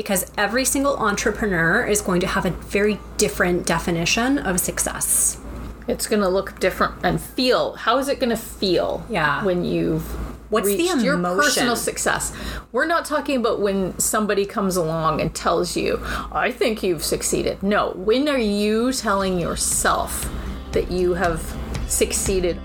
because 0.00 0.32
every 0.38 0.64
single 0.64 0.96
entrepreneur 0.96 1.84
is 1.84 2.00
going 2.00 2.22
to 2.22 2.26
have 2.26 2.46
a 2.46 2.50
very 2.52 2.98
different 3.18 3.66
definition 3.66 4.38
of 4.38 4.58
success. 4.58 5.38
It's 5.88 6.06
going 6.06 6.22
to 6.22 6.28
look 6.28 6.58
different 6.58 6.94
and 7.02 7.20
feel. 7.20 7.74
How 7.74 7.98
is 7.98 8.08
it 8.08 8.18
going 8.18 8.30
to 8.30 8.36
feel? 8.36 9.04
Yeah. 9.10 9.44
When 9.44 9.62
you've 9.62 10.02
What's 10.48 10.68
the 10.68 10.78
reached 10.78 11.02
your 11.02 11.18
personal 11.18 11.76
success. 11.76 12.32
We're 12.72 12.86
not 12.86 13.04
talking 13.04 13.36
about 13.36 13.60
when 13.60 13.98
somebody 13.98 14.46
comes 14.46 14.78
along 14.78 15.20
and 15.20 15.34
tells 15.34 15.76
you, 15.76 16.00
"I 16.32 16.50
think 16.50 16.82
you've 16.82 17.04
succeeded." 17.04 17.62
No. 17.62 17.92
When 17.94 18.26
are 18.26 18.38
you 18.38 18.94
telling 18.94 19.38
yourself 19.38 20.32
that 20.72 20.90
you 20.90 21.12
have 21.12 21.42
succeeded? 21.88 22.58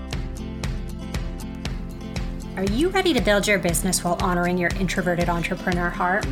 Are 2.56 2.64
you 2.64 2.88
ready 2.88 3.12
to 3.12 3.20
build 3.20 3.46
your 3.46 3.58
business 3.58 4.02
while 4.02 4.16
honoring 4.22 4.56
your 4.56 4.70
introverted 4.80 5.28
entrepreneur 5.28 5.90
heart? 5.90 6.24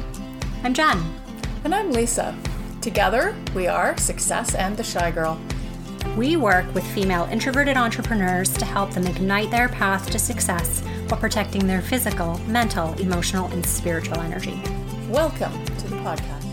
I'm 0.64 0.72
Jen. 0.72 0.98
And 1.64 1.74
I'm 1.74 1.92
Lisa. 1.92 2.34
Together, 2.80 3.36
we 3.54 3.66
are 3.66 3.98
Success 3.98 4.54
and 4.54 4.74
the 4.78 4.82
Shy 4.82 5.10
Girl. 5.10 5.38
We 6.16 6.36
work 6.36 6.64
with 6.74 6.86
female 6.94 7.28
introverted 7.30 7.76
entrepreneurs 7.76 8.50
to 8.54 8.64
help 8.64 8.90
them 8.92 9.06
ignite 9.06 9.50
their 9.50 9.68
path 9.68 10.08
to 10.10 10.18
success 10.18 10.80
while 11.08 11.20
protecting 11.20 11.66
their 11.66 11.82
physical, 11.82 12.38
mental, 12.46 12.94
emotional, 12.94 13.48
and 13.48 13.64
spiritual 13.66 14.18
energy. 14.20 14.58
Welcome 15.10 15.52
to 15.66 15.88
the 15.88 15.96
podcast. 15.96 16.46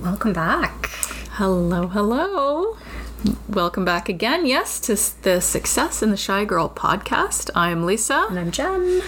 Welcome 0.00 0.32
back. 0.32 0.86
Hello, 1.32 1.88
hello. 1.88 2.78
Welcome 3.48 3.84
back 3.84 4.08
again, 4.08 4.46
yes, 4.46 4.78
to 4.80 4.94
the 5.22 5.40
Success 5.40 6.02
and 6.02 6.12
the 6.12 6.16
Shy 6.16 6.44
Girl 6.44 6.68
podcast. 6.68 7.50
I'm 7.52 7.84
Lisa. 7.84 8.26
And 8.30 8.38
I'm 8.38 8.52
Jen. 8.52 9.02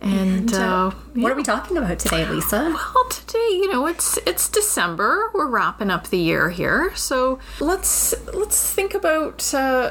And, 0.00 0.54
uh, 0.54 0.92
What 1.12 1.30
are 1.30 1.34
we 1.34 1.42
talking 1.42 1.76
about 1.76 1.98
today, 1.98 2.26
Lisa? 2.26 2.70
Well, 2.74 3.08
today, 3.10 3.48
you 3.50 3.70
know, 3.70 3.86
it's 3.86 4.16
it's 4.26 4.48
December. 4.48 5.30
We're 5.34 5.48
wrapping 5.48 5.90
up 5.90 6.08
the 6.08 6.16
year 6.16 6.48
here, 6.48 6.92
so 6.96 7.38
let's 7.60 8.14
let's 8.32 8.72
think 8.72 8.94
about 8.94 9.52
uh, 9.52 9.90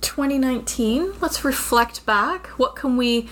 2019. 0.00 1.20
Let's 1.20 1.44
reflect 1.44 2.06
back. 2.06 2.46
What 2.56 2.74
can 2.74 2.96
we 2.96 3.28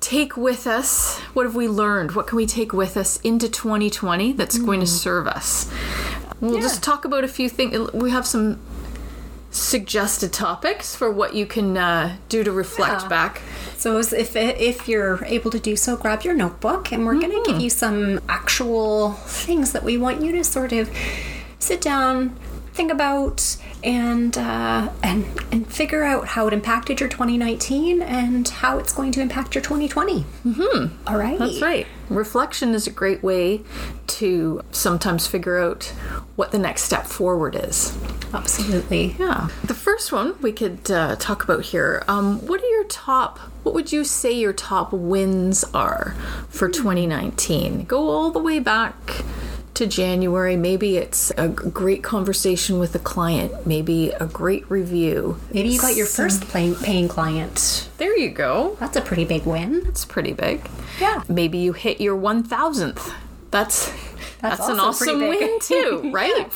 take 0.00 0.36
with 0.36 0.66
us? 0.66 1.20
What 1.34 1.46
have 1.46 1.54
we 1.54 1.68
learned? 1.68 2.12
What 2.16 2.26
can 2.26 2.36
we 2.36 2.46
take 2.46 2.72
with 2.72 2.96
us 2.96 3.20
into 3.20 3.48
2020 3.48 4.32
that's 4.32 4.58
going 4.58 4.80
to 4.80 4.86
serve 4.86 5.28
us? 5.28 5.70
We'll 6.40 6.60
just 6.60 6.82
talk 6.82 7.04
about 7.04 7.24
a 7.24 7.28
few 7.28 7.48
things. 7.48 7.92
We 7.92 8.10
have 8.10 8.26
some 8.26 8.58
suggested 9.50 10.32
topics 10.32 10.94
for 10.94 11.10
what 11.10 11.34
you 11.34 11.46
can 11.46 11.76
uh, 11.76 12.16
do 12.28 12.44
to 12.44 12.52
reflect 12.52 13.02
Yeah. 13.02 13.08
back. 13.08 13.42
So, 13.76 13.98
if 13.98 14.36
if 14.36 14.88
you're 14.88 15.24
able 15.24 15.50
to 15.50 15.58
do 15.58 15.74
so, 15.76 15.96
grab 15.96 16.22
your 16.22 16.34
notebook, 16.34 16.92
and 16.92 17.06
we're 17.06 17.18
going 17.18 17.32
to 17.32 17.42
give 17.46 17.60
you 17.60 17.70
some 17.70 18.20
actual 18.28 19.12
things 19.26 19.72
that 19.72 19.82
we 19.84 19.96
want 19.96 20.20
you 20.22 20.32
to 20.32 20.44
sort 20.44 20.72
of 20.72 20.90
sit 21.58 21.80
down, 21.80 22.36
think 22.74 22.90
about, 22.92 23.56
and 23.82 24.36
uh, 24.36 24.90
and 25.02 25.24
and 25.52 25.66
figure 25.72 26.02
out 26.04 26.28
how 26.28 26.46
it 26.48 26.52
impacted 26.52 27.00
your 27.00 27.08
2019 27.08 28.02
and 28.02 28.48
how 28.48 28.78
it's 28.78 28.92
going 28.92 29.12
to 29.12 29.20
impact 29.20 29.54
your 29.54 29.62
2020. 29.62 30.24
Mm-hmm. 30.44 31.08
All 31.08 31.16
right. 31.18 31.38
That's 31.38 31.62
right. 31.62 31.86
Reflection 32.08 32.74
is 32.74 32.86
a 32.86 32.90
great 32.90 33.22
way 33.22 33.62
to 34.06 34.62
sometimes 34.72 35.26
figure 35.26 35.58
out 35.58 35.84
what 36.36 36.52
the 36.52 36.58
next 36.58 36.82
step 36.82 37.06
forward 37.06 37.54
is. 37.54 37.96
Absolutely. 38.32 39.16
Yeah. 39.18 39.48
The 39.64 39.74
first 39.74 40.12
one 40.12 40.40
we 40.40 40.52
could 40.52 40.90
uh, 40.90 41.16
talk 41.16 41.44
about 41.44 41.64
here. 41.64 42.04
Um, 42.08 42.46
what 42.46 42.62
are 42.62 42.66
your 42.66 42.84
top? 42.84 43.38
What 43.62 43.74
would 43.74 43.92
you 43.92 44.04
say 44.04 44.32
your 44.32 44.52
top 44.52 44.92
wins 44.92 45.64
are 45.74 46.14
for 46.48 46.68
2019? 46.68 47.84
Go 47.84 48.08
all 48.08 48.30
the 48.30 48.38
way 48.38 48.58
back 48.58 48.94
to 49.78 49.86
January. 49.86 50.56
Maybe 50.56 50.96
it's 50.96 51.30
a 51.36 51.48
great 51.48 52.02
conversation 52.02 52.80
with 52.80 52.94
a 52.96 52.98
client. 52.98 53.64
Maybe 53.64 54.10
a 54.10 54.26
great 54.26 54.68
review. 54.68 55.40
Maybe 55.52 55.68
you 55.68 55.80
got 55.80 55.94
your 55.94 56.06
first 56.06 56.48
paying, 56.48 56.74
paying 56.74 57.06
client. 57.06 57.88
There 57.98 58.16
you 58.16 58.30
go. 58.30 58.76
That's 58.80 58.96
a 58.96 59.00
pretty 59.00 59.24
big 59.24 59.44
win. 59.44 59.84
That's 59.84 60.04
pretty 60.04 60.32
big. 60.32 60.68
Yeah. 61.00 61.22
Maybe 61.28 61.58
you 61.58 61.74
hit 61.74 62.00
your 62.00 62.18
1000th. 62.18 63.14
That's 63.52 63.92
that's, 64.40 64.68
an 64.68 64.80
awesome 64.80 65.20
win 65.20 65.60
too, 65.60 66.10
right? 66.12 66.46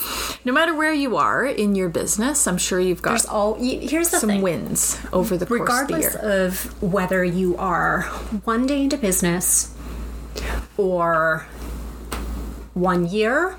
No 0.44 0.52
matter 0.52 0.74
where 0.74 0.92
you 0.92 1.16
are 1.16 1.46
in 1.46 1.76
your 1.76 1.88
business, 1.88 2.46
I'm 2.48 2.58
sure 2.58 2.80
you've 2.80 3.02
got 3.02 3.10
There's 3.10 3.26
all. 3.26 3.54
Here's 3.54 4.10
the 4.10 4.18
some 4.18 4.30
thing. 4.30 4.42
wins 4.42 5.00
over 5.12 5.36
the 5.36 5.46
course 5.46 5.60
of 5.60 5.88
the 5.88 5.94
regardless 5.94 6.14
year. 6.14 6.44
of 6.46 6.82
whether 6.82 7.24
you 7.24 7.56
are 7.56 8.02
one 8.44 8.66
day 8.66 8.82
into 8.82 8.96
business 8.96 9.74
or 10.76 11.46
one 12.74 13.06
year 13.06 13.56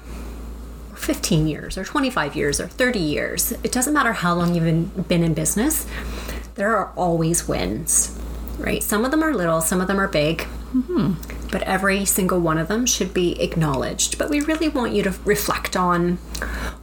or 0.92 0.96
15 0.96 1.48
years 1.48 1.78
or 1.78 1.84
25 1.84 2.36
years 2.36 2.60
or 2.60 2.68
30 2.68 3.00
years. 3.00 3.52
It 3.64 3.72
doesn't 3.72 3.94
matter 3.94 4.14
how 4.14 4.34
long 4.34 4.56
you've 4.56 4.64
been, 4.64 4.86
been 5.04 5.24
in 5.24 5.34
business 5.34 5.86
there 6.56 6.76
are 6.76 6.92
always 6.96 7.48
wins 7.48 8.18
right? 8.60 8.84
Some 8.84 9.04
of 9.04 9.12
them 9.12 9.24
are 9.24 9.34
little 9.34 9.62
some 9.62 9.82
of 9.82 9.88
them 9.88 10.00
are 10.00 10.08
big 10.08 10.40
mm-hmm. 10.74 11.14
but 11.52 11.64
every 11.64 12.06
single 12.06 12.40
one 12.40 12.58
of 12.58 12.68
them 12.68 12.86
should 12.86 13.14
be 13.14 13.40
acknowledged. 13.42 14.18
But 14.18 14.30
we 14.30 14.42
really 14.42 14.70
want 14.70 14.94
you 14.94 15.04
to 15.04 15.16
reflect 15.26 15.76
on 15.76 16.20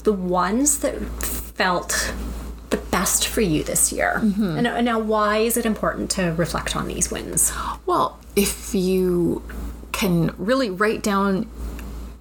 the 0.03 0.13
ones 0.13 0.81
that 0.81 1.01
felt 1.23 2.13
the 2.71 2.77
best 2.77 3.27
for 3.27 3.41
you 3.41 3.63
this 3.63 3.93
year. 3.93 4.21
Mm-hmm. 4.23 4.59
And, 4.59 4.67
and 4.67 4.85
now 4.85 4.99
why 4.99 5.39
is 5.39 5.57
it 5.57 5.65
important 5.65 6.11
to 6.13 6.33
reflect 6.33 6.75
on 6.75 6.89
these 6.89 7.11
wins? 7.11 7.53
Well, 7.87 8.19
if 8.35 8.75
you 8.75 9.43
can 9.93 10.35
really 10.39 10.71
write 10.71 11.03
down 11.03 11.49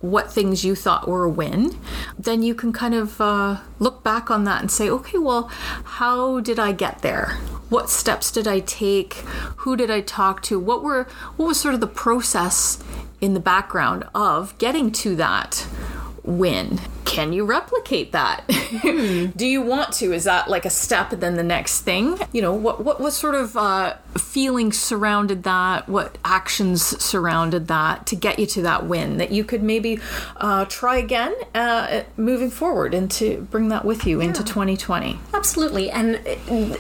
what 0.02 0.32
things 0.32 0.64
you 0.64 0.76
thought 0.76 1.08
were 1.08 1.26
a 1.26 1.30
win, 1.30 1.78
then 2.18 2.42
you 2.42 2.56
can 2.56 2.72
kind 2.72 2.94
of 2.94 3.20
uh, 3.20 3.58
look 3.80 4.04
back 4.04 4.32
on 4.32 4.46
that 4.46 4.62
and 4.62 4.72
say, 4.72 4.90
okay, 4.90 5.18
well, 5.18 5.44
how 5.44 6.40
did 6.40 6.60
I 6.60 6.72
get 6.72 7.02
there? 7.02 7.38
What 7.70 7.90
steps 7.90 8.32
did 8.32 8.48
I 8.48 8.62
take? 8.62 9.16
Who 9.58 9.76
did 9.76 9.92
I 9.92 10.02
talk 10.02 10.42
to? 10.44 10.60
What 10.60 10.84
were 10.84 11.04
what 11.36 11.48
was 11.48 11.60
sort 11.60 11.74
of 11.74 11.82
the 11.82 11.88
process 11.88 12.84
in 13.22 13.34
the 13.34 13.40
background 13.40 14.06
of 14.16 14.58
getting 14.58 14.92
to 14.92 15.16
that 15.18 15.68
win? 16.24 16.80
Can 17.06 17.34
you 17.34 17.44
replicate 17.44 18.12
that? 18.12 18.44
Do 19.36 19.46
you 19.46 19.62
want 19.62 19.94
to? 19.94 20.14
Is 20.14 20.26
that 20.26 20.48
like 20.48 20.66
a 20.66 20.70
step 20.70 21.12
and 21.12 21.22
then 21.22 21.36
the 21.36 21.44
next 21.44 21.82
thing? 21.82 22.20
You 22.32 22.42
know, 22.42 22.54
what 22.54 22.84
what 22.84 23.02
what 23.02 23.14
sort 23.14 23.36
of 23.36 23.58
uh, 23.58 23.96
feelings 24.18 24.80
surrounded 24.80 25.44
that? 25.44 25.90
What 25.90 26.18
actions 26.24 26.84
surrounded 27.04 27.68
that 27.68 28.06
to 28.08 28.16
get 28.16 28.38
you 28.38 28.46
to 28.48 28.62
that 28.62 28.86
win 28.86 29.18
that 29.18 29.32
you 29.32 29.44
could 29.44 29.64
maybe 29.64 30.00
uh, 30.38 30.66
try 30.66 30.98
again 30.98 31.36
uh, 31.56 32.04
moving 32.16 32.52
forward 32.52 32.94
and 32.94 33.10
to 33.12 33.48
bring 33.50 33.70
that 33.70 33.86
with 33.86 34.06
you 34.06 34.22
into 34.22 34.44
2020? 34.44 35.18
Absolutely, 35.34 35.90
and 35.90 36.16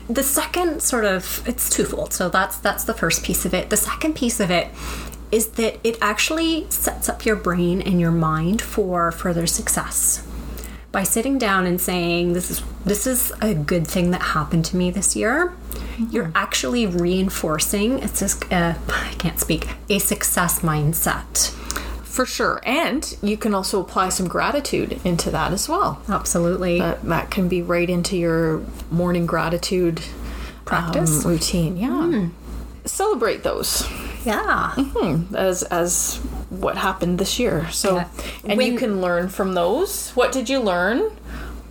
the 0.10 0.24
second 0.24 0.82
sort 0.82 1.06
of 1.06 1.44
it's 1.48 1.70
twofold. 1.70 2.14
So 2.14 2.30
that's 2.30 2.58
that's 2.58 2.84
the 2.84 2.94
first 2.94 3.24
piece 3.24 3.46
of 3.46 3.54
it. 3.56 3.72
The 3.72 3.78
second 3.78 4.16
piece 4.16 4.40
of 4.40 4.52
it 4.52 4.68
is 5.32 5.50
that 5.50 5.80
it 5.84 5.98
actually 6.02 6.66
sets 6.70 7.08
up 7.08 7.26
your 7.26 7.36
brain 7.36 7.82
and 7.82 8.00
your 8.00 8.12
mind 8.12 8.62
for 8.62 9.12
further 9.12 9.46
success 9.48 10.26
by 10.92 11.04
sitting 11.04 11.38
down 11.38 11.66
and 11.66 11.80
saying 11.80 12.34
this 12.34 12.50
is 12.50 12.64
this 12.86 13.06
is 13.06 13.32
a 13.42 13.54
good 13.54 13.86
thing 13.86 14.12
that 14.12 14.22
happened 14.22 14.66
to 14.66 14.76
me 14.78 14.90
this 14.90 15.16
year. 15.16 15.54
You're 16.10 16.32
actually 16.34 16.88
reinforcing 16.88 18.00
it's 18.00 18.20
just 18.20 18.52
uh, 18.52 18.74
I 18.90 19.14
can't 19.18 19.40
speak 19.40 19.68
a 19.90 20.00
success 20.00 20.62
mindset. 20.62 21.56
For 22.04 22.26
sure, 22.26 22.60
and 22.66 23.16
you 23.22 23.38
can 23.38 23.54
also 23.54 23.80
apply 23.80 24.10
some 24.10 24.28
gratitude 24.28 25.00
into 25.06 25.30
that 25.32 25.54
as 25.54 25.70
well. 25.70 26.02
Absolutely. 26.10 26.80
That, 26.80 27.04
that 27.04 27.32
can 27.32 27.48
be 27.48 27.62
right 27.62 27.90
into 27.90 28.18
your 28.18 28.66
morning 28.92 29.26
gratitude 29.26 30.02
Practice. 30.66 31.24
um, 31.24 31.32
routine. 31.32 31.78
Yeah, 31.78 32.28
celebrate 32.84 33.44
those. 33.44 33.88
Yeah. 34.26 34.74
Hmm, 34.76 35.36
as 35.36 35.64
as 35.64 36.16
what 36.50 36.78
happened 36.78 37.20
this 37.20 37.40
year. 37.40 37.70
So, 37.72 37.96
Yeah. 37.98 38.08
and 38.46 38.62
you 38.62 38.78
can 38.78 39.02
learn 39.02 39.30
from 39.30 39.54
those. 39.54 40.12
What 40.12 40.32
did 40.32 40.50
you 40.50 40.60
learn? 40.60 41.12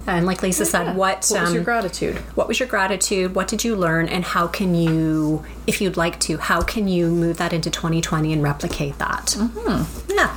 And 0.06 0.24
like 0.24 0.42
Lisa 0.42 0.64
Yeah. 0.64 0.70
said, 0.70 0.96
what 0.96 1.26
what 1.30 1.40
was 1.42 1.52
your 1.52 1.60
um, 1.60 1.64
gratitude? 1.64 2.16
what 2.34 2.48
was 2.48 2.58
your 2.60 2.68
gratitude? 2.68 3.34
What 3.34 3.46
did 3.48 3.62
you 3.64 3.76
learn? 3.76 4.08
And 4.08 4.24
how 4.24 4.46
can 4.46 4.74
you, 4.74 5.44
if 5.66 5.80
you'd 5.82 5.98
like 5.98 6.18
to, 6.20 6.38
how 6.38 6.62
can 6.62 6.88
you 6.88 7.08
move 7.10 7.36
that 7.36 7.52
into 7.52 7.68
2020 7.70 8.32
and 8.32 8.42
replicate 8.42 8.98
that? 8.98 9.36
Mm-hmm. 9.38 10.12
Yeah. 10.16 10.34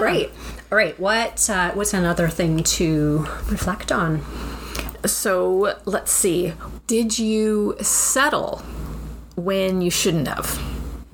Great. 0.00 0.30
All 0.72 0.78
right. 0.78 0.98
What 0.98 1.48
uh, 1.48 1.70
what's 1.72 1.94
another 1.94 2.26
thing 2.28 2.64
to 2.64 3.26
reflect 3.48 3.92
on? 3.92 4.22
So 5.06 5.76
let's 5.84 6.10
see. 6.10 6.54
Did 6.88 7.16
you 7.18 7.76
settle 7.80 8.62
when 9.36 9.80
you 9.82 9.90
shouldn't 9.90 10.26
have? 10.26 10.58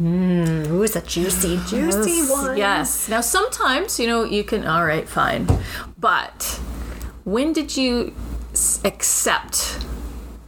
Mm, 0.01 0.71
ooh, 0.71 0.83
it's 0.83 0.97
a 0.97 1.03
juicy, 1.03 1.61
juicy 1.69 2.23
one. 2.31 2.57
Yes. 2.57 3.09
Now 3.09 3.21
sometimes 3.21 4.01
you 4.01 4.07
know 4.07 4.25
you 4.25 4.43
can. 4.45 4.67
All 4.67 4.85
right, 4.85 5.09
fine. 5.09 5.47
But 5.99 6.61
when 7.25 7.53
did 7.53 7.77
you 7.77 8.15
accept 8.85 9.85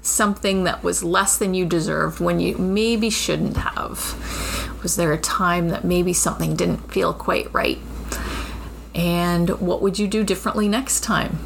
something 0.00 0.64
that 0.64 0.82
was 0.82 1.04
less 1.04 1.36
than 1.38 1.54
you 1.54 1.64
deserved 1.64 2.18
when 2.18 2.40
you 2.40 2.56
maybe 2.56 3.10
shouldn't 3.10 3.58
have? 3.58 4.78
Was 4.82 4.96
there 4.96 5.12
a 5.12 5.18
time 5.18 5.68
that 5.68 5.84
maybe 5.84 6.12
something 6.12 6.56
didn't 6.56 6.90
feel 6.90 7.12
quite 7.12 7.52
right? 7.52 7.78
And 8.94 9.48
what 9.60 9.80
would 9.80 9.98
you 9.98 10.06
do 10.06 10.22
differently 10.22 10.68
next 10.68 11.00
time? 11.00 11.38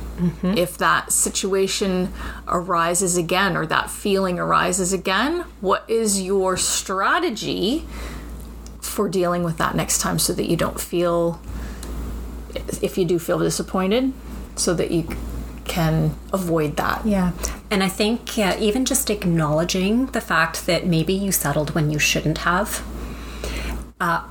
If 0.57 0.79
that 0.79 1.13
situation 1.13 2.13
arises 2.49 3.17
again 3.17 3.57
or 3.57 3.67
that 3.67 3.91
feeling 3.91 4.39
arises 4.39 4.93
again, 4.93 5.45
what 5.61 5.85
is 5.89 6.23
your 6.23 6.57
strategy 6.57 7.87
for 8.81 9.09
dealing 9.09 9.45
with 9.45 9.59
that 9.59 9.75
next 9.75 10.01
time 10.01 10.19
so 10.19 10.33
that 10.33 10.49
you 10.49 10.57
don't 10.57 10.81
feel, 10.81 11.41
if 12.83 12.97
you 12.97 13.05
do 13.05 13.19
feel 13.19 13.39
disappointed, 13.39 14.13
so 14.57 14.73
that 14.75 14.91
you 14.91 15.07
can 15.67 16.17
avoid 16.33 16.77
that? 16.79 17.05
Yeah. 17.07 17.33
And 17.71 17.85
I 17.85 17.89
think 17.89 18.39
uh, 18.39 18.57
even 18.59 18.87
just 18.87 19.11
acknowledging 19.11 20.07
the 20.07 20.21
fact 20.21 20.67
that 20.67 20.87
maybe 20.87 21.13
you 21.13 21.31
settled 21.31 21.75
when 21.75 21.91
you 21.91 21.99
shouldn't 21.99 22.39
have 22.39 22.83
uh, 24.01 24.27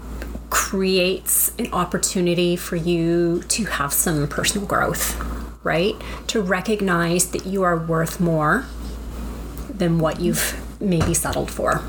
creates 0.49 1.53
an 1.57 1.71
opportunity 1.73 2.55
for 2.55 2.75
you 2.75 3.43
to 3.49 3.65
have 3.65 3.93
some 3.93 4.27
personal 4.27 4.67
growth, 4.67 5.19
right? 5.63 5.95
To 6.27 6.41
recognize 6.41 7.31
that 7.31 7.45
you 7.45 7.63
are 7.63 7.77
worth 7.77 8.19
more 8.19 8.65
than 9.69 9.99
what 9.99 10.19
you've 10.19 10.61
maybe 10.79 11.13
settled 11.13 11.51
for. 11.51 11.83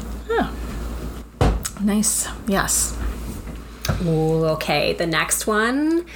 Nice. 1.81 2.29
Yes. 2.47 2.97
Ooh, 4.05 4.45
okay, 4.47 4.95
the 4.95 5.07
next 5.07 5.47
one. 5.47 6.07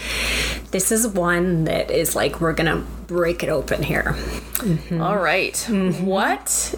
This 0.71 0.91
is 0.91 1.07
one 1.07 1.65
that 1.65 1.91
is 1.91 2.17
like 2.17 2.41
we're 2.41 2.53
gonna 2.53 2.85
break 3.07 3.43
it 3.43 3.49
open 3.49 3.83
here. 3.83 4.15
Mm-hmm. 4.55 5.01
All 5.01 5.17
right. 5.17 5.55
Mm-hmm. 5.55 6.05
What? 6.05 6.75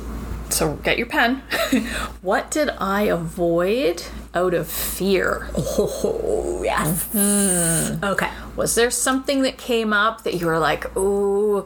So 0.53 0.75
get 0.77 0.99
your 0.99 1.07
pen. 1.07 1.37
what 2.23 2.51
did 2.51 2.71
I 2.79 3.03
avoid 3.03 4.05
out 4.35 4.53
of 4.55 4.69
fear? 4.69 5.49
Oh, 5.57 6.61
yes. 6.63 7.09
Okay. 8.05 8.31
Was 8.55 8.75
there 8.75 8.91
something 8.91 9.43
that 9.43 9.57
came 9.57 9.93
up 9.93 10.25
that 10.25 10.35
you 10.35 10.47
were 10.47 10.59
like, 10.59 10.95
ooh, 10.97 11.65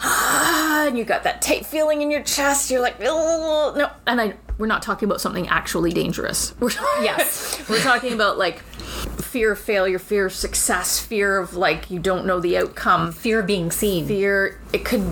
ah, 0.00 0.86
and 0.86 0.96
you 0.96 1.04
got 1.04 1.24
that 1.24 1.42
tight 1.42 1.66
feeling 1.66 2.02
in 2.02 2.10
your 2.10 2.22
chest? 2.22 2.70
You're 2.70 2.80
like, 2.80 2.96
oh, 3.00 3.74
no. 3.76 3.90
And 4.06 4.20
I 4.20 4.34
we're 4.58 4.66
not 4.66 4.82
talking 4.82 5.08
about 5.08 5.20
something 5.20 5.48
actually 5.48 5.92
dangerous. 5.92 6.54
We're 6.60 6.70
Yes. 7.02 7.64
we're 7.68 7.80
talking 7.80 8.12
about 8.12 8.38
like 8.38 8.58
fear 8.60 9.52
of 9.52 9.58
failure, 9.58 9.98
fear 9.98 10.26
of 10.26 10.32
success, 10.34 11.00
fear 11.00 11.38
of 11.38 11.56
like 11.56 11.90
you 11.90 11.98
don't 11.98 12.26
know 12.26 12.38
the 12.38 12.58
outcome, 12.58 13.10
Fear 13.12 13.40
of 13.40 13.46
being 13.46 13.70
seen. 13.72 14.06
fear 14.06 14.60
it 14.72 14.84
could 14.84 15.02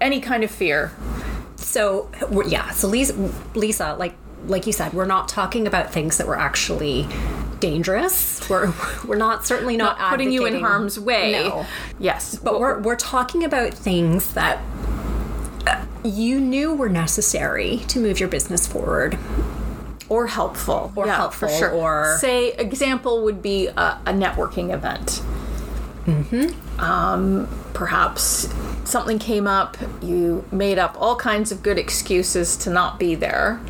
any 0.00 0.20
kind 0.20 0.44
of 0.44 0.50
fear. 0.50 0.92
So 1.70 2.10
yeah, 2.46 2.70
so 2.72 2.88
Lisa, 2.88 3.14
Lisa, 3.54 3.94
like 3.98 4.14
like 4.46 4.66
you 4.66 4.72
said, 4.72 4.92
we're 4.92 5.04
not 5.06 5.28
talking 5.28 5.66
about 5.66 5.92
things 5.92 6.16
that 6.18 6.26
were 6.26 6.38
actually 6.38 7.06
dangerous. 7.60 8.48
We're 8.50 8.72
we're 9.06 9.16
not 9.16 9.46
certainly 9.46 9.76
not, 9.76 9.98
Not 9.98 10.10
putting 10.10 10.32
you 10.32 10.46
in 10.46 10.60
harm's 10.60 10.98
way. 10.98 11.32
No, 11.32 11.66
Yes. 11.98 12.36
but 12.36 12.58
we're 12.58 12.80
we're 12.80 12.96
talking 12.96 13.44
about 13.44 13.72
things 13.74 14.32
that 14.34 14.58
uh, 15.66 15.84
you 16.02 16.40
knew 16.40 16.74
were 16.74 16.88
necessary 16.88 17.78
to 17.88 18.00
move 18.00 18.18
your 18.18 18.28
business 18.30 18.66
forward. 18.66 19.18
or 20.08 20.26
helpful. 20.26 20.92
Or 20.96 21.06
Yeah, 21.06 21.16
helpful, 21.16 21.48
for 21.48 21.54
sure. 21.54 21.70
or- 21.70 22.18
say 22.18 22.52
example 22.54 23.22
would 23.22 23.40
be 23.42 23.68
a, 23.68 23.98
a 24.06 24.12
networking 24.12 24.72
event. 24.74 25.22
Mm-hmm. 26.06 26.80
Um, 26.80 27.46
perhaps 27.74 28.52
something 28.84 29.18
came 29.18 29.46
up. 29.46 29.76
You 30.02 30.44
made 30.50 30.78
up 30.78 30.96
all 31.00 31.16
kinds 31.16 31.52
of 31.52 31.62
good 31.62 31.78
excuses 31.78 32.56
to 32.58 32.70
not 32.70 32.98
be 32.98 33.14
there, 33.14 33.60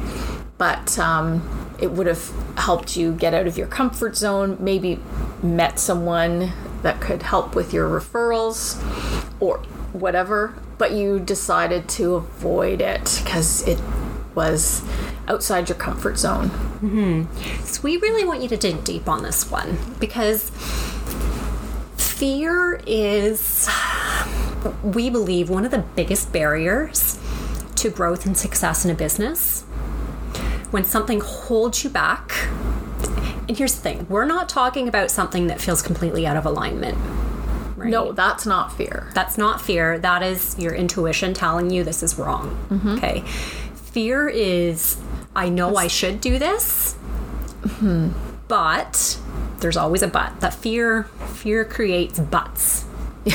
but 0.58 0.98
um, 0.98 1.74
it 1.80 1.90
would 1.92 2.06
have 2.06 2.30
helped 2.56 2.96
you 2.96 3.12
get 3.12 3.34
out 3.34 3.46
of 3.46 3.56
your 3.56 3.66
comfort 3.66 4.16
zone. 4.16 4.56
Maybe 4.60 4.98
met 5.42 5.78
someone 5.78 6.52
that 6.82 7.00
could 7.00 7.22
help 7.22 7.54
with 7.54 7.72
your 7.72 7.88
referrals, 7.88 8.76
or 9.40 9.58
whatever. 9.92 10.54
But 10.78 10.92
you 10.92 11.20
decided 11.20 11.88
to 11.90 12.14
avoid 12.14 12.80
it 12.80 13.20
because 13.22 13.66
it 13.68 13.78
was 14.34 14.82
outside 15.28 15.68
your 15.68 15.76
comfort 15.76 16.16
zone. 16.18 16.50
So 17.64 17.82
we 17.82 17.98
really 17.98 18.24
want 18.24 18.42
you 18.42 18.48
to 18.48 18.56
dig 18.56 18.82
deep 18.84 19.08
on 19.08 19.22
this 19.22 19.50
one 19.50 19.76
because 19.98 20.50
fear 22.20 22.78
is, 22.86 23.66
we 24.82 25.08
believe, 25.08 25.48
one 25.48 25.64
of 25.64 25.70
the 25.70 25.78
biggest 25.78 26.30
barriers 26.34 27.18
to 27.76 27.88
growth 27.88 28.26
and 28.26 28.36
success 28.36 28.84
in 28.84 28.90
a 28.90 28.94
business. 28.94 29.62
When 30.70 30.84
something 30.84 31.20
holds 31.20 31.82
you 31.82 31.88
back, 31.88 32.30
and 33.48 33.56
here's 33.56 33.74
the 33.74 33.80
thing 33.80 34.06
we're 34.10 34.26
not 34.26 34.50
talking 34.50 34.86
about 34.86 35.10
something 35.10 35.46
that 35.46 35.62
feels 35.62 35.80
completely 35.80 36.26
out 36.26 36.36
of 36.36 36.44
alignment. 36.44 36.98
Right? 37.74 37.88
No, 37.88 38.12
that's 38.12 38.44
not 38.44 38.76
fear. 38.76 39.10
That's 39.14 39.38
not 39.38 39.62
fear. 39.62 39.98
That 39.98 40.22
is 40.22 40.58
your 40.58 40.74
intuition 40.74 41.32
telling 41.32 41.70
you 41.70 41.84
this 41.84 42.02
is 42.02 42.18
wrong. 42.18 42.50
Mm-hmm. 42.68 42.88
Okay. 42.98 43.20
Fear 43.92 44.28
is, 44.28 44.98
I 45.34 45.48
know 45.48 45.74
I 45.74 45.86
should 45.86 46.20
do 46.20 46.38
this, 46.38 46.96
mm-hmm. 47.62 48.10
but 48.46 49.18
there's 49.60 49.76
always 49.76 50.02
a 50.02 50.08
but. 50.08 50.40
That 50.40 50.54
fear, 50.54 51.04
fear 51.34 51.64
creates 51.64 52.18
buts. 52.18 52.86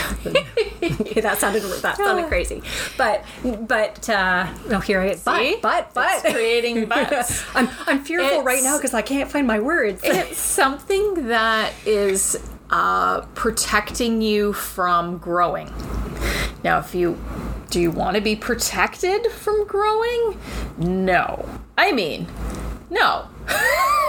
That 1.16 1.38
sounded 1.40 1.64
that 1.82 1.98
sounded 1.98 2.28
crazy, 2.28 2.62
but 2.98 3.24
but 3.68 4.08
uh, 4.10 4.48
no, 4.68 4.80
here 4.80 5.00
I 5.02 5.14
See? 5.14 5.58
but 5.62 5.62
but 5.62 5.94
but 5.94 6.26
It's 6.26 6.34
creating 6.36 6.86
buts. 6.90 7.44
I'm 7.56 7.70
I'm 7.88 8.04
fearful 8.04 8.44
right 8.44 8.62
now 8.62 8.78
because 8.78 8.94
I 8.94 9.02
can't 9.02 9.32
find 9.32 9.48
my 9.48 9.60
words. 9.60 10.02
it's 10.04 10.38
something 10.38 11.28
that 11.28 11.74
is 11.86 12.38
uh, 12.70 13.22
protecting 13.34 14.22
you 14.22 14.54
from 14.54 15.18
growing. 15.18 15.72
Now, 16.64 16.80
if 16.80 16.94
you 16.94 17.18
do 17.70 17.80
you 17.80 17.92
want 17.92 18.16
to 18.16 18.22
be 18.22 18.36
protected 18.36 19.32
from 19.32 19.66
growing? 19.66 20.40
No. 20.78 21.48
I 21.78 21.92
mean, 21.92 22.28
no. 22.90 23.28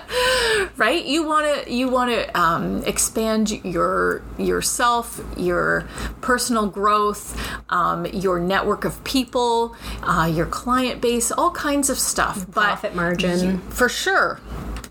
right? 0.76 1.04
You 1.04 1.26
want 1.26 1.64
to 1.64 1.72
you 1.72 1.88
want 1.88 2.10
to 2.10 2.38
um, 2.38 2.82
expand 2.84 3.64
your 3.64 4.22
yourself, 4.38 5.20
your 5.36 5.88
personal 6.20 6.66
growth, 6.66 7.38
um, 7.70 8.06
your 8.06 8.38
network 8.40 8.84
of 8.84 9.02
people, 9.04 9.74
uh, 10.02 10.30
your 10.32 10.46
client 10.46 11.00
base, 11.00 11.30
all 11.30 11.50
kinds 11.50 11.90
of 11.90 11.98
stuff. 11.98 12.46
But 12.46 12.52
Profit 12.52 12.94
margin. 12.94 13.58
for 13.70 13.88
sure. 13.88 14.40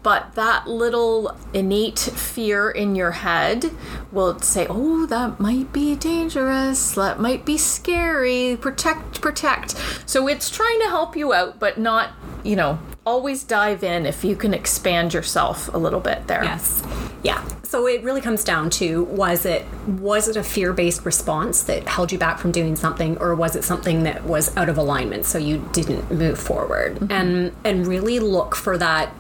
But 0.03 0.34
that 0.34 0.67
little 0.67 1.38
innate 1.53 2.00
fear 2.00 2.72
in 2.72 2.96
your 2.96 3.12
head 3.12 3.72
will 4.12 4.39
say, 4.39 4.65
oh, 4.67 5.05
that 5.05 5.39
might 5.39 5.72
be 5.72 5.96
dangerous. 5.96 6.93
That 6.96 7.20
might 7.20 7.46
be 7.46 7.58
scary. 7.58 8.58
Protect, 8.60 9.22
protect. 9.22 9.75
So 10.10 10.27
it's 10.27 10.50
trying 10.50 10.79
to 10.79 10.88
help 10.88 11.15
you 11.15 11.34
out, 11.34 11.60
but 11.60 11.77
not, 11.77 12.13
you 12.43 12.55
know, 12.55 12.79
always 13.05 13.43
dive 13.43 13.84
in 13.84 14.05
if 14.05 14.24
you 14.24 14.36
can 14.36 14.53
expand 14.53 15.13
yourself 15.13 15.74
a 15.74 15.77
little 15.77 16.00
bit 16.00 16.27
there. 16.27 16.43
Yes. 16.43 16.84
Yeah. 17.24 17.43
So 17.63 17.88
it 17.88 18.03
really 18.03 18.22
comes 18.22 18.43
down 18.43 18.70
to 18.72 19.03
was 19.05 19.46
it 19.46 19.65
was 19.88 20.27
it 20.27 20.36
a 20.36 20.43
fear-based 20.43 21.05
response 21.05 21.63
that 21.63 21.88
held 21.88 22.12
you 22.12 22.17
back 22.17 22.38
from 22.38 22.51
doing 22.51 22.75
something 22.75 23.17
or 23.17 23.34
was 23.34 23.55
it 23.55 23.63
something 23.63 24.03
that 24.03 24.24
was 24.25 24.55
out 24.58 24.70
of 24.70 24.77
alignment 24.77 25.25
so 25.25 25.38
you 25.38 25.67
didn't 25.72 26.12
move 26.12 26.38
forward? 26.38 26.96
Mm-hmm. 26.96 27.12
And 27.12 27.55
and 27.63 27.88
really 27.88 28.20
look 28.20 28.55
for 28.55 28.77
that 28.77 29.13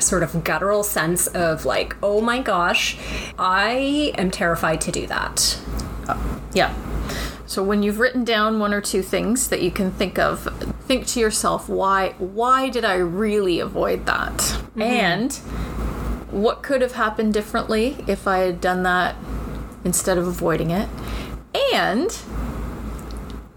sort 0.00 0.22
of 0.22 0.44
guttural 0.44 0.82
sense 0.82 1.26
of 1.28 1.64
like, 1.64 1.96
"Oh 2.02 2.20
my 2.20 2.40
gosh, 2.40 2.96
I 3.38 4.12
am 4.16 4.30
terrified 4.30 4.80
to 4.82 4.92
do 4.92 5.06
that." 5.08 5.58
Yeah. 6.54 6.74
So 7.46 7.62
when 7.62 7.82
you've 7.82 7.98
written 7.98 8.24
down 8.24 8.58
one 8.58 8.74
or 8.74 8.80
two 8.80 9.02
things 9.02 9.48
that 9.48 9.62
you 9.62 9.70
can 9.70 9.90
think 9.90 10.18
of, 10.18 10.46
think 10.88 11.06
to 11.08 11.20
yourself, 11.20 11.68
why 11.68 12.14
why 12.18 12.68
did 12.70 12.84
I 12.84 12.94
really 12.96 13.60
avoid 13.60 14.06
that? 14.06 14.60
And 14.76 15.32
what 16.30 16.62
could 16.62 16.82
have 16.82 16.92
happened 16.92 17.32
differently 17.34 17.96
if 18.06 18.26
I 18.26 18.38
had 18.38 18.60
done 18.60 18.82
that 18.82 19.14
instead 19.84 20.18
of 20.18 20.26
avoiding 20.26 20.70
it? 20.70 20.88
And 21.74 22.10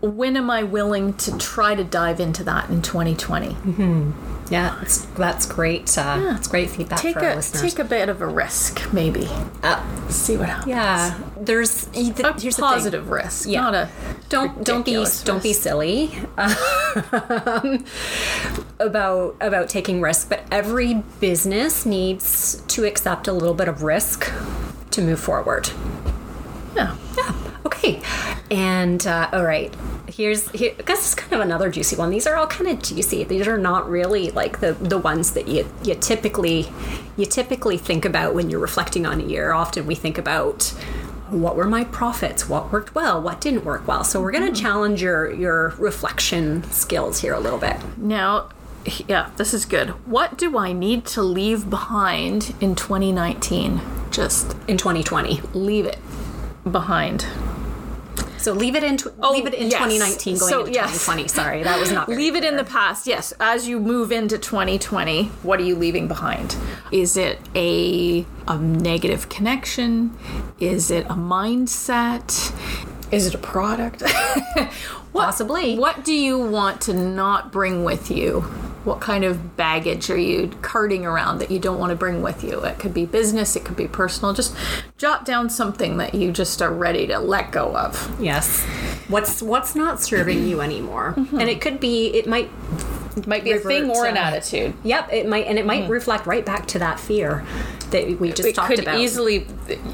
when 0.01 0.35
am 0.35 0.49
I 0.49 0.63
willing 0.63 1.13
to 1.15 1.37
try 1.37 1.75
to 1.75 1.83
dive 1.83 2.19
into 2.19 2.43
that 2.45 2.69
in 2.69 2.81
2020? 2.81 3.55
Yeah, 4.49 4.75
that's, 4.79 4.97
that's 5.15 5.45
great. 5.45 5.97
Uh, 5.97 6.19
That's 6.19 6.47
great 6.49 6.69
feedback 6.69 6.99
Take 6.99 7.13
for 7.13 7.25
a 7.25 7.35
listeners. 7.35 7.61
take 7.61 7.79
a 7.79 7.85
bit 7.87 8.09
of 8.09 8.19
a 8.21 8.27
risk, 8.27 8.91
maybe. 8.91 9.29
See 10.09 10.35
what 10.35 10.49
happens. 10.49 10.67
yeah, 10.67 11.17
there's 11.39 11.87
A 11.93 12.03
here's 12.03 12.15
the 12.15 12.41
thing. 12.41 12.53
positive 12.55 13.09
risk, 13.09 13.47
Yeah. 13.47 13.61
not 13.61 13.75
a 13.75 13.89
don't 14.27 14.63
don't 14.65 14.83
be 14.85 14.91
ridiculous 14.97 15.23
don't 15.23 15.43
be 15.43 15.53
silly 15.53 16.11
um, 16.37 16.49
about 18.79 19.35
about 19.41 19.69
taking 19.69 20.01
risk 20.01 20.29
but 20.29 20.43
every 20.51 20.95
business 21.19 21.85
needs 21.85 22.61
to 22.67 22.85
accept 22.85 23.27
a 23.27 23.33
little 23.33 23.53
bit 23.53 23.67
of 23.67 23.83
risk 23.83 24.31
to 24.91 25.01
move 25.01 25.19
forward 25.19 25.69
Yeah. 26.75 26.95
yeah 27.17 27.33
okay 27.65 28.01
and 28.49 29.05
uh, 29.07 29.29
all 29.31 29.43
right 29.43 29.73
here's 30.11 30.49
here, 30.51 30.73
I 30.77 30.81
guess 30.83 30.99
it's 30.99 31.15
kind 31.15 31.33
of 31.33 31.39
another 31.39 31.69
juicy 31.69 31.95
one. 31.95 32.09
These 32.09 32.27
are 32.27 32.35
all 32.35 32.47
kind 32.47 32.69
of 32.69 32.81
juicy. 32.81 33.23
These 33.23 33.47
are 33.47 33.57
not 33.57 33.89
really 33.89 34.29
like 34.31 34.59
the 34.59 34.73
the 34.73 34.97
ones 34.97 35.31
that 35.31 35.47
you 35.47 35.69
you 35.83 35.95
typically 35.95 36.67
you 37.17 37.25
typically 37.25 37.77
think 37.77 38.05
about 38.05 38.33
when 38.35 38.49
you're 38.49 38.59
reflecting 38.59 39.05
on 39.05 39.21
a 39.21 39.23
year. 39.23 39.53
Often 39.53 39.87
we 39.87 39.95
think 39.95 40.17
about 40.17 40.73
what 41.31 41.55
were 41.55 41.65
my 41.65 41.83
profits, 41.85 42.47
what 42.47 42.71
worked 42.71 42.93
well, 42.93 43.21
what 43.21 43.41
didn't 43.41 43.63
work 43.63 43.87
well. 43.87 44.03
So 44.03 44.21
we're 44.21 44.31
going 44.31 44.45
to 44.45 44.51
mm-hmm. 44.51 44.61
challenge 44.61 45.01
your 45.01 45.31
your 45.31 45.69
reflection 45.77 46.63
skills 46.71 47.21
here 47.21 47.33
a 47.33 47.39
little 47.39 47.59
bit. 47.59 47.77
Now, 47.97 48.49
yeah, 49.07 49.31
this 49.37 49.53
is 49.53 49.65
good. 49.65 49.89
What 50.07 50.37
do 50.37 50.57
I 50.57 50.73
need 50.73 51.05
to 51.07 51.21
leave 51.21 51.69
behind 51.69 52.53
in 52.59 52.75
2019? 52.75 53.81
Just 54.11 54.57
in 54.67 54.77
2020. 54.77 55.41
leave 55.53 55.85
it 55.85 55.97
behind. 56.69 57.25
So 58.41 58.53
leave 58.53 58.75
it 58.75 58.83
in 58.83 58.97
tw- 58.97 59.13
Oh, 59.21 59.31
leave 59.31 59.45
it 59.45 59.53
in 59.53 59.69
yes. 59.69 59.79
2019 59.79 60.37
going 60.39 60.49
So, 60.49 60.59
into 60.61 60.71
yes. 60.73 60.91
2020. 61.05 61.27
Sorry, 61.27 61.63
that 61.63 61.79
was 61.79 61.91
not 61.91 62.09
Leave 62.21 62.35
it 62.35 62.43
in 62.43 62.57
the 62.57 62.63
past. 62.63 63.05
Yes, 63.05 63.33
as 63.39 63.67
you 63.67 63.79
move 63.79 64.11
into 64.11 64.37
2020, 64.39 65.25
what 65.43 65.59
are 65.59 65.63
you 65.63 65.75
leaving 65.75 66.07
behind? 66.07 66.55
Is 66.91 67.17
it 67.17 67.39
a 67.55 68.25
a 68.47 68.57
negative 68.57 69.29
connection? 69.29 70.17
Is 70.59 70.89
it 70.89 71.05
a 71.05 71.13
mindset? 71.13 72.51
Is 73.11 73.27
it 73.27 73.35
a 73.35 73.37
product? 73.37 74.01
what, 75.11 75.25
Possibly. 75.25 75.77
What 75.77 76.03
do 76.03 76.13
you 76.13 76.39
want 76.39 76.81
to 76.81 76.93
not 76.93 77.51
bring 77.51 77.83
with 77.83 78.09
you? 78.09 78.45
What 78.83 78.99
kind 78.99 79.23
of 79.23 79.55
baggage 79.55 80.09
are 80.09 80.17
you 80.17 80.49
carting 80.63 81.05
around 81.05 81.37
that 81.39 81.51
you 81.51 81.59
don't 81.59 81.77
want 81.77 81.91
to 81.91 81.95
bring 81.95 82.21
with 82.23 82.43
you? 82.43 82.63
It 82.63 82.79
could 82.79 82.93
be 82.93 83.05
business, 83.05 83.55
it 83.55 83.63
could 83.63 83.75
be 83.75 83.87
personal. 83.87 84.33
Just 84.33 84.55
jot 84.97 85.23
down 85.25 85.49
something 85.49 85.97
that 85.97 86.15
you 86.15 86.31
just 86.31 86.61
are 86.61 86.73
ready 86.73 87.05
to 87.07 87.19
let 87.19 87.51
go 87.51 87.75
of. 87.77 88.15
Yes. 88.19 88.63
What's 89.07 89.41
what's 89.41 89.75
not 89.75 90.01
serving 90.01 90.47
you 90.47 90.61
anymore? 90.61 91.13
Mm-hmm. 91.15 91.39
And 91.39 91.49
it 91.49 91.61
could 91.61 91.79
be 91.79 92.07
it 92.07 92.27
might 92.27 92.49
It 93.17 93.27
might 93.27 93.43
be 93.43 93.51
a 93.51 93.59
thing 93.59 93.89
or 93.91 94.05
an 94.07 94.17
attitude. 94.17 94.73
Yep, 94.83 95.13
it 95.13 95.27
might 95.27 95.45
and 95.45 95.59
it 95.59 95.65
might 95.65 95.87
reflect 95.89 96.25
right 96.25 96.45
back 96.45 96.65
to 96.69 96.79
that 96.79 96.99
fear 96.99 97.45
that 97.91 98.19
we 98.19 98.29
just 98.31 98.41
Mm-hmm. 98.41 98.47
it 98.49 98.55
talked 98.55 98.69
could 98.69 98.79
about. 98.79 98.99
easily 98.99 99.45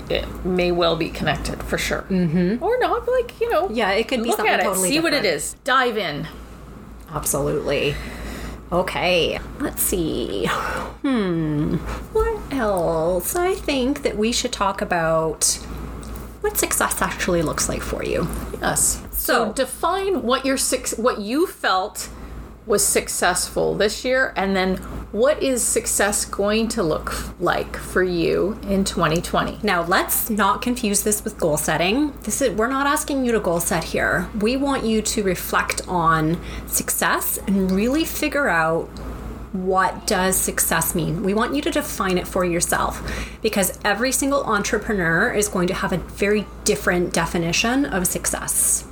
it 0.09 0.45
may 0.45 0.71
well 0.71 0.95
be 0.95 1.09
connected 1.09 1.61
for 1.63 1.77
sure 1.79 2.03
mm-hmm. 2.09 2.63
or 2.63 2.77
not 2.79 3.07
like 3.07 3.41
you 3.41 3.49
know 3.49 3.69
Yeah, 3.71 3.89
it 3.91 4.07
could 4.07 4.21
be 4.21 4.29
look 4.29 4.37
something 4.37 4.53
at 4.53 4.59
it 4.59 4.63
totally 4.63 4.89
see 4.91 4.99
what 4.99 5.13
it 5.13 5.25
is. 5.25 5.55
dive 5.63 5.97
in 5.97 6.27
Absolutely. 7.11 7.95
Okay, 8.71 9.39
let's 9.59 9.81
see. 9.81 10.45
Hmm. 10.45 11.75
What 12.13 12.37
else? 12.53 13.35
I 13.35 13.53
think 13.55 14.01
that 14.03 14.17
we 14.17 14.31
should 14.31 14.51
talk 14.51 14.81
about 14.81 15.45
what 16.41 16.57
success 16.57 17.01
actually 17.01 17.41
looks 17.41 17.69
like 17.69 17.81
for 17.81 18.03
you. 18.03 18.27
yes 18.61 19.01
so, 19.11 19.33
So- 19.47 19.53
define 19.53 20.21
what 20.23 20.45
your 20.45 20.57
six 20.57 20.97
what 20.97 21.19
you 21.19 21.47
felt 21.47 22.09
was 22.67 22.85
successful 22.85 23.73
this 23.75 24.03
year 24.03 24.33
and 24.35 24.55
then 24.55 24.75
what 25.13 25.41
is 25.41 25.63
success 25.63 26.25
going 26.25 26.67
to 26.67 26.83
look 26.83 27.13
like 27.39 27.77
for 27.77 28.03
you 28.03 28.59
in 28.63 28.83
2020 28.83 29.59
Now, 29.63 29.83
let's 29.83 30.29
not 30.29 30.61
confuse 30.61 31.03
this 31.03 31.23
with 31.23 31.37
goal 31.37 31.57
setting. 31.57 32.11
This 32.23 32.41
is 32.41 32.55
we're 32.55 32.67
not 32.67 32.85
asking 32.85 33.25
you 33.25 33.31
to 33.31 33.39
goal 33.39 33.59
set 33.59 33.85
here. 33.85 34.29
We 34.39 34.57
want 34.57 34.83
you 34.83 35.01
to 35.01 35.23
reflect 35.23 35.81
on 35.87 36.39
success 36.67 37.39
and 37.47 37.71
really 37.71 38.03
figure 38.03 38.49
out 38.49 38.89
what 39.53 40.05
does 40.05 40.35
success 40.35 40.93
mean. 40.93 41.23
We 41.23 41.33
want 41.33 41.55
you 41.55 41.61
to 41.61 41.71
define 41.71 42.17
it 42.17 42.27
for 42.27 42.43
yourself 42.43 43.01
because 43.41 43.79
every 43.83 44.11
single 44.11 44.43
entrepreneur 44.43 45.31
is 45.31 45.47
going 45.47 45.67
to 45.67 45.73
have 45.73 45.93
a 45.93 45.97
very 45.97 46.45
different 46.63 47.13
definition 47.13 47.85
of 47.85 48.07
success. 48.07 48.85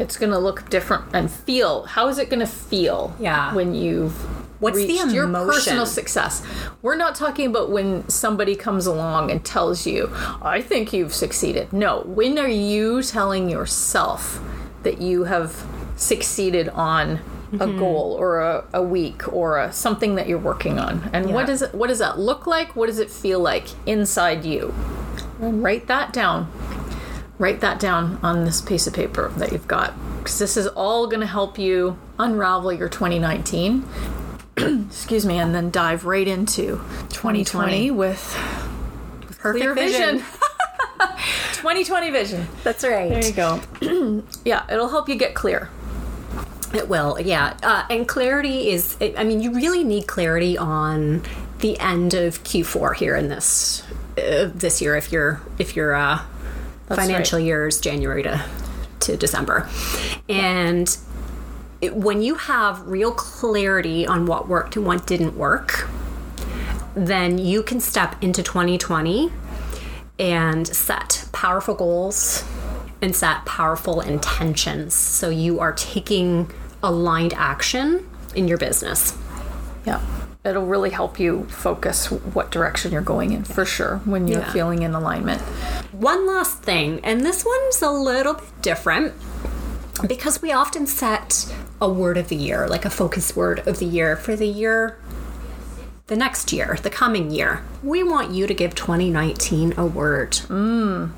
It's 0.00 0.16
going 0.16 0.32
to 0.32 0.38
look 0.38 0.68
different 0.70 1.04
and 1.12 1.30
feel. 1.30 1.84
How 1.84 2.08
is 2.08 2.18
it 2.18 2.30
going 2.30 2.40
to 2.40 2.46
feel 2.46 3.14
Yeah. 3.20 3.54
when 3.54 3.74
you've 3.74 4.14
What's 4.60 4.76
the 4.78 4.86
reached 4.86 5.12
your 5.12 5.26
personal 5.28 5.86
success? 5.86 6.42
We're 6.82 6.96
not 6.96 7.14
talking 7.14 7.46
about 7.46 7.70
when 7.70 8.06
somebody 8.08 8.54
comes 8.56 8.86
along 8.86 9.30
and 9.30 9.42
tells 9.42 9.86
you 9.86 10.10
i 10.42 10.60
think 10.60 10.92
you've 10.92 11.14
succeeded. 11.14 11.72
No. 11.72 12.02
When 12.02 12.38
are 12.38 12.48
you 12.48 13.02
telling 13.02 13.48
yourself 13.48 14.40
that 14.82 15.00
you 15.00 15.24
have 15.24 15.64
succeeded 15.96 16.68
on 16.70 17.20
a 17.52 17.56
Mm-hmm. 17.66 17.78
goal 17.80 18.16
or 18.16 18.38
a, 18.38 18.64
a 18.74 18.80
week 18.82 19.26
or 19.32 19.58
a, 19.58 19.72
something 19.72 20.14
that 20.14 20.28
you're 20.28 20.38
working 20.38 20.78
on? 20.78 21.10
And 21.12 21.32
what 21.34 21.46
does 21.46 21.62
it 21.62 21.74
what 21.74 21.88
does 21.88 21.98
that 21.98 22.18
look 22.18 22.46
like? 22.46 22.76
What 22.76 22.86
does 22.86 22.98
it 23.00 23.10
feel 23.10 23.40
like 23.40 23.66
inside 23.86 24.44
you? 24.44 24.72
And 25.40 25.62
write 25.62 25.86
that 25.88 26.12
down 26.12 26.46
write 27.40 27.60
that 27.60 27.80
down 27.80 28.20
on 28.22 28.44
this 28.44 28.60
piece 28.60 28.86
of 28.86 28.92
paper 28.92 29.30
that 29.36 29.50
you've 29.50 29.66
got 29.66 29.94
because 30.18 30.38
this 30.38 30.58
is 30.58 30.66
all 30.68 31.06
going 31.06 31.20
to 31.20 31.26
help 31.26 31.58
you 31.58 31.98
unravel 32.18 32.70
your 32.70 32.88
2019 32.88 33.82
excuse 34.86 35.24
me 35.24 35.38
and 35.38 35.54
then 35.54 35.70
dive 35.70 36.04
right 36.04 36.28
into 36.28 36.80
2020 37.08 37.90
with 37.90 38.20
Perfect 39.38 39.62
clear 39.62 39.74
vision. 39.74 40.18
2020 40.18 42.10
vision. 42.10 42.46
That's 42.62 42.84
right. 42.84 43.08
there 43.08 43.24
you 43.24 43.32
go. 43.32 44.22
Yeah 44.44 44.66
it'll 44.70 44.90
help 44.90 45.08
you 45.08 45.14
get 45.14 45.34
clear. 45.34 45.70
It 46.74 46.88
will, 46.88 47.18
yeah. 47.18 47.56
Uh, 47.64 47.84
and 47.90 48.06
clarity 48.06 48.68
is, 48.68 48.96
I 49.00 49.24
mean, 49.24 49.40
you 49.40 49.52
really 49.52 49.82
need 49.82 50.06
clarity 50.06 50.56
on 50.56 51.22
the 51.58 51.76
end 51.80 52.14
of 52.14 52.44
Q4 52.44 52.94
here 52.94 53.16
in 53.16 53.28
this 53.28 53.82
uh, 54.16 54.50
this 54.54 54.80
year 54.80 54.94
if 54.96 55.10
you're 55.10 55.40
if 55.58 55.74
your 55.74 55.94
uh, 55.94 56.22
financial 56.96 57.38
right. 57.38 57.46
year 57.46 57.66
is 57.66 57.80
January 57.80 58.22
to 58.22 58.44
to 59.00 59.16
December, 59.16 59.68
and 60.28 60.96
it, 61.80 61.94
when 61.94 62.22
you 62.22 62.34
have 62.34 62.86
real 62.86 63.12
clarity 63.12 64.06
on 64.06 64.26
what 64.26 64.48
worked 64.48 64.76
and 64.76 64.84
what 64.84 65.06
didn't 65.06 65.36
work, 65.36 65.88
then 66.94 67.38
you 67.38 67.62
can 67.62 67.80
step 67.80 68.22
into 68.22 68.42
2020 68.42 69.32
and 70.18 70.66
set 70.68 71.26
powerful 71.32 71.74
goals 71.74 72.44
and 73.00 73.16
set 73.16 73.46
powerful 73.46 74.02
intentions. 74.02 74.94
So 74.94 75.30
you 75.30 75.60
are 75.60 75.72
taking 75.72 76.50
aligned 76.82 77.32
action 77.34 78.06
in 78.34 78.46
your 78.46 78.58
business. 78.58 79.16
yeah 79.86 80.19
it'll 80.44 80.66
really 80.66 80.90
help 80.90 81.20
you 81.20 81.44
focus 81.50 82.10
what 82.10 82.50
direction 82.50 82.92
you're 82.92 83.02
going 83.02 83.32
in 83.32 83.44
for 83.44 83.64
sure 83.64 84.00
when 84.04 84.26
you're 84.26 84.40
Yeah. 84.40 84.52
feeling 84.52 84.82
in 84.82 84.94
alignment 84.94 85.42
One 85.92 86.26
last 86.26 86.62
thing, 86.62 87.00
and 87.04 87.20
this 87.26 87.44
one's 87.44 87.82
a 87.82 87.90
little 87.90 88.34
bit 88.34 88.62
different 88.62 89.12
because 90.06 90.40
we 90.40 90.50
often 90.52 90.86
set 90.86 91.52
a 91.80 91.88
word 91.90 92.16
of 92.16 92.28
the 92.28 92.36
year, 92.36 92.66
like 92.68 92.84
a 92.86 92.90
focus 92.90 93.36
word 93.36 93.66
of 93.66 93.78
the 93.80 93.84
year 93.86 94.16
for 94.16 94.34
the 94.34 94.46
year, 94.46 94.96
the 96.06 96.16
next 96.16 96.52
year, 96.52 96.78
the 96.82 96.88
coming 96.90 97.30
year. 97.30 97.62
We 97.82 98.02
want 98.02 98.30
you 98.30 98.46
to 98.46 98.54
give 98.54 98.74
2019 98.74 99.74
a 99.76 99.84
word. 99.84 100.38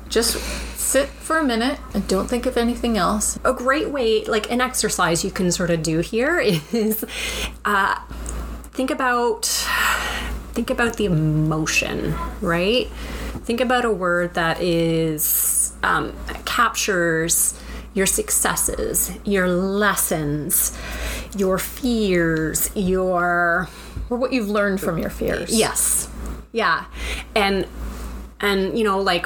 just 0.09 0.35
sit 0.77 1.07
for 1.07 1.37
a 1.37 1.43
minute 1.43 1.79
and 1.93 2.05
don't 2.09 2.27
think 2.27 2.45
of 2.45 2.57
anything 2.57 2.97
else 2.97 3.39
a 3.45 3.53
great 3.53 3.89
way 3.89 4.23
like 4.25 4.51
an 4.51 4.59
exercise 4.61 5.23
you 5.23 5.31
can 5.31 5.49
sort 5.51 5.71
of 5.71 5.81
do 5.81 5.99
here 6.01 6.39
is 6.73 7.03
uh, 7.65 7.95
think 8.73 8.91
about 8.91 9.45
think 10.53 10.69
about 10.69 10.97
the 10.97 11.05
emotion 11.05 12.15
right 12.41 12.87
think 13.45 13.59
about 13.61 13.85
a 13.85 13.91
word 13.91 14.33
that 14.33 14.61
is 14.61 15.73
um, 15.83 16.13
captures 16.45 17.59
your 17.93 18.05
successes 18.05 19.11
your 19.25 19.47
lessons 19.47 20.77
your 21.35 21.57
fears 21.57 22.69
your 22.75 23.67
or 24.09 24.17
what 24.17 24.31
you've 24.33 24.49
learned 24.49 24.79
from 24.79 24.97
your 24.97 25.09
fears 25.09 25.49
Yes. 25.57 26.09
Yeah. 26.51 26.85
And 27.35 27.67
and 28.39 28.77
you 28.77 28.83
know 28.83 28.99
like 28.99 29.25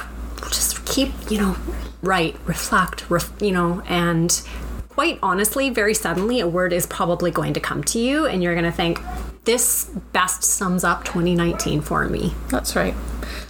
just 0.49 0.85
keep, 0.85 1.11
you 1.29 1.39
know, 1.39 1.55
write, 2.01 2.35
reflect, 2.45 3.09
ref, 3.09 3.31
you 3.41 3.51
know, 3.51 3.81
and 3.87 4.41
quite 4.89 5.19
honestly, 5.21 5.69
very 5.69 5.93
suddenly 5.93 6.39
a 6.39 6.47
word 6.47 6.73
is 6.73 6.85
probably 6.85 7.31
going 7.31 7.53
to 7.53 7.59
come 7.59 7.83
to 7.83 7.99
you 7.99 8.25
and 8.25 8.41
you're 8.41 8.53
going 8.53 8.65
to 8.65 8.71
think 8.71 8.99
this 9.47 9.85
best 10.13 10.43
sums 10.43 10.83
up 10.83 11.03
2019 11.05 11.81
for 11.81 12.05
me. 12.07 12.33
That's 12.49 12.75
right. 12.75 12.93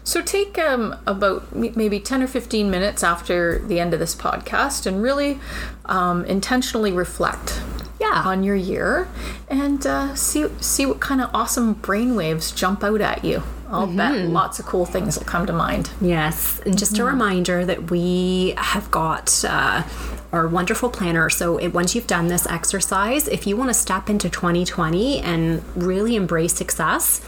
So 0.03 0.21
take 0.21 0.57
um, 0.57 0.95
about 1.05 1.53
maybe 1.53 1.99
10 1.99 2.23
or 2.23 2.27
15 2.27 2.69
minutes 2.71 3.03
after 3.03 3.59
the 3.67 3.79
end 3.79 3.93
of 3.93 3.99
this 3.99 4.15
podcast 4.15 4.85
and 4.85 5.01
really 5.01 5.39
um, 5.85 6.23
intentionally 6.25 6.91
reflect 6.93 7.61
Yeah. 7.99 8.21
on 8.25 8.43
your 8.43 8.55
year 8.55 9.07
and 9.49 9.85
uh, 9.85 10.13
see 10.15 10.45
see 10.61 10.85
what 10.85 10.99
kind 11.01 11.19
of 11.19 11.29
awesome 11.33 11.75
brainwaves 11.75 12.55
jump 12.55 12.83
out 12.83 13.01
at 13.01 13.25
you. 13.25 13.43
I'll 13.69 13.87
bet 13.87 14.29
lots 14.29 14.59
of 14.59 14.65
cool 14.65 14.85
things 14.85 15.17
will 15.17 15.25
come 15.25 15.45
to 15.45 15.51
mind. 15.51 15.89
Yes, 15.99 16.61
and 16.65 16.77
just 16.77 16.99
a 16.99 17.03
reminder 17.03 17.65
that 17.65 17.91
we 17.91 18.53
have 18.55 18.89
got 18.91 19.43
uh, 19.45 19.83
our 20.31 20.47
wonderful 20.47 20.89
planner. 20.89 21.29
So 21.29 21.57
it, 21.57 21.69
once 21.73 21.95
you've 21.95 22.07
done 22.07 22.27
this 22.27 22.45
exercise, 22.47 23.27
if 23.27 23.47
you 23.47 23.55
want 23.55 23.69
to 23.69 23.73
step 23.73 24.09
into 24.09 24.29
2020 24.29 25.19
and 25.19 25.63
really 25.75 26.15
embrace 26.15 26.53
success, 26.53 27.19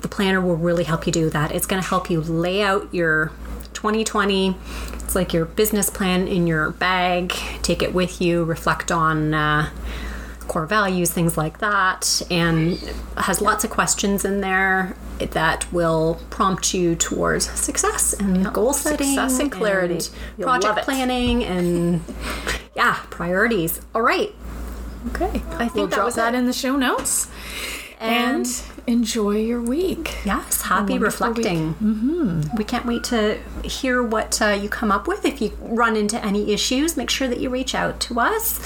the 0.00 0.08
planner 0.08 0.40
will 0.40 0.56
really 0.56 0.84
help 0.84 1.06
you 1.06 1.12
do 1.12 1.30
that. 1.30 1.52
It's 1.52 1.66
going 1.66 1.80
to 1.80 1.88
help 1.88 2.10
you 2.10 2.20
lay 2.20 2.62
out 2.62 2.92
your 2.92 3.32
2020. 3.74 4.56
It's 4.94 5.14
like 5.14 5.32
your 5.32 5.44
business 5.44 5.90
plan 5.90 6.26
in 6.26 6.46
your 6.46 6.70
bag. 6.70 7.32
Take 7.62 7.82
it 7.82 7.94
with 7.94 8.20
you, 8.20 8.44
reflect 8.44 8.90
on 8.90 9.34
uh, 9.34 9.70
core 10.48 10.66
values, 10.66 11.10
things 11.10 11.36
like 11.36 11.58
that, 11.58 12.22
and 12.30 12.78
has 13.16 13.40
lots 13.40 13.64
of 13.64 13.70
questions 13.70 14.24
in 14.24 14.40
there 14.40 14.96
that 15.18 15.72
will 15.72 16.20
prompt 16.30 16.74
you 16.74 16.94
towards 16.96 17.48
success 17.50 18.12
and 18.14 18.52
goal 18.52 18.72
setting, 18.72 19.08
Success 19.08 19.38
and 19.38 19.52
clarity. 19.52 19.94
and 19.94 20.10
project 20.40 20.80
planning, 20.80 21.44
and 21.44 22.02
yeah, 22.76 22.98
priorities. 23.10 23.80
All 23.94 24.02
right, 24.02 24.34
Okay. 25.08 25.24
I 25.24 25.68
think 25.68 25.74
we'll 25.74 25.86
that 25.88 25.94
drop 25.96 26.06
was 26.06 26.14
that 26.16 26.34
it. 26.34 26.38
in 26.38 26.46
the 26.46 26.52
show 26.52 26.76
notes. 26.76 27.28
And, 28.00 28.46
enjoy 28.88 29.36
your 29.36 29.62
week. 29.62 30.16
Yes, 30.24 30.62
happy 30.62 30.98
reflecting. 30.98 31.74
Mm-hmm. 31.74 32.56
We 32.56 32.64
can't 32.64 32.84
wait 32.84 33.04
to 33.04 33.38
hear 33.62 34.02
what 34.02 34.42
uh, 34.42 34.48
you 34.60 34.68
come 34.68 34.90
up 34.90 35.06
with. 35.06 35.24
If 35.24 35.40
you 35.40 35.56
run 35.60 35.94
into 35.94 36.22
any 36.24 36.52
issues, 36.52 36.96
make 36.96 37.08
sure 37.10 37.28
that 37.28 37.38
you 37.38 37.48
reach 37.48 37.76
out 37.76 38.00
to 38.00 38.18
us. 38.18 38.58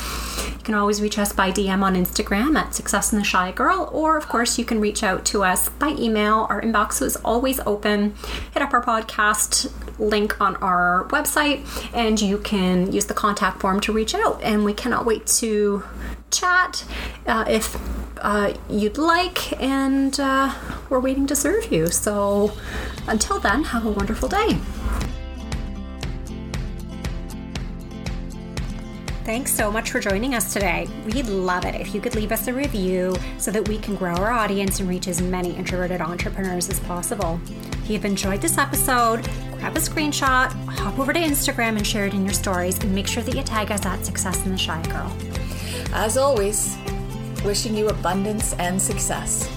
Can 0.67 0.75
always 0.75 1.01
reach 1.01 1.17
us 1.17 1.33
by 1.33 1.53
DM 1.53 1.85
on 1.85 1.95
Instagram 1.95 2.57
at 2.57 2.75
Success 2.75 3.13
and 3.13 3.21
the 3.21 3.25
Shy 3.25 3.53
Girl, 3.53 3.89
or 3.93 4.17
of 4.17 4.27
course, 4.27 4.59
you 4.59 4.65
can 4.65 4.81
reach 4.81 5.05
out 5.05 5.25
to 5.27 5.45
us 5.45 5.69
by 5.69 5.91
email. 5.91 6.49
Our 6.51 6.61
inbox 6.61 7.01
is 7.01 7.15
always 7.19 7.61
open. 7.61 8.17
Hit 8.53 8.65
up 8.65 8.75
our 8.75 8.85
podcast 8.85 9.71
link 10.01 10.41
on 10.41 10.57
our 10.57 11.07
website, 11.11 11.65
and 11.95 12.21
you 12.21 12.39
can 12.39 12.93
use 12.93 13.05
the 13.05 13.15
contact 13.15 13.61
form 13.61 13.79
to 13.83 13.93
reach 13.93 14.13
out. 14.13 14.43
And 14.43 14.65
we 14.65 14.75
cannot 14.75 15.07
wait 15.07 15.29
to 15.39 15.85
chat 16.33 16.85
uh, 17.29 17.45
if 17.47 17.79
uh, 18.21 18.55
you'd 18.69 18.99
like, 18.99 19.53
and 19.63 20.19
uh, 20.19 20.53
we're 20.91 20.99
waiting 20.99 21.29
to 21.29 21.37
serve 21.37 21.71
you. 21.71 21.87
So 21.87 22.53
until 23.07 23.39
then, 23.39 23.63
have 23.63 23.87
a 23.87 23.91
wonderful 23.93 24.29
day. 24.29 24.59
Thanks 29.27 29.53
so 29.53 29.73
much 29.73 29.91
for 29.91 29.99
joining 29.99 30.37
us 30.37 30.53
today. 30.53 30.89
We'd 31.05 31.27
love 31.27 31.65
it 31.65 31.75
if 31.75 31.93
you 31.93 32.01
could 32.01 32.15
leave 32.15 32.31
us 32.31 32.47
a 32.47 32.55
review 32.55 33.17
so 33.39 33.51
that 33.51 33.67
we 33.67 33.77
can 33.77 33.97
grow 33.97 34.15
our 34.15 34.31
audience 34.31 34.79
and 34.79 34.89
reach 34.89 35.09
as 35.09 35.21
many 35.21 35.53
introverted 35.57 36.01
entrepreneurs 36.01 36.71
as 36.71 36.79
possible. 36.79 37.41
If 37.51 37.91
you've 37.91 38.05
enjoyed 38.05 38.41
this 38.41 38.57
episode, 38.57 39.29
grab 39.55 39.77
a 39.77 39.81
screenshot, 39.81 40.53
hop 40.69 40.97
over 41.01 41.13
to 41.13 41.19
Instagram 41.19 41.77
and 41.77 41.85
share 41.85 42.07
it 42.07 42.15
in 42.15 42.25
your 42.25 42.35
stories, 42.35 42.79
and 42.79 42.95
make 42.95 43.09
sure 43.09 43.25
that 43.25 43.35
you 43.35 43.43
tag 43.43 43.73
us 43.73 43.85
at 43.85 44.07
Success 44.07 44.45
and 44.45 44.55
the 44.55 44.59
Shy 44.59 44.81
Girl. 44.83 45.13
As 45.93 46.17
always, 46.17 46.77
wishing 47.45 47.77
you 47.77 47.89
abundance 47.89 48.53
and 48.61 48.81
success. 48.81 49.51